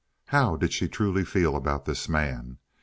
[0.25, 2.57] How did she truly feel about this man?